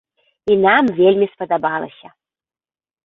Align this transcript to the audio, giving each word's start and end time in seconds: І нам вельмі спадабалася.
І 0.53 0.57
нам 0.65 0.89
вельмі 1.01 1.27
спадабалася. 1.35 2.07